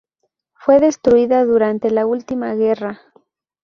Fue 0.55 0.79
destruida 0.79 1.45
durante 1.45 1.91
la 1.91 2.07
última 2.07 2.55
guerra. 2.55 3.01